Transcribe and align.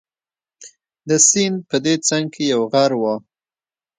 د 1.09 1.11
سیند 1.27 1.57
په 1.69 1.77
دې 1.85 1.93
څنګ 2.07 2.25
کې 2.33 2.43
یو 2.53 2.61
غر 2.71 2.91
وو. 3.01 3.15